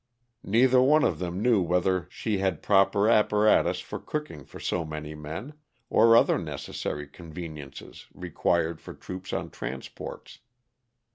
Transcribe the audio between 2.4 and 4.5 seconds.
proper apparatus for cook ing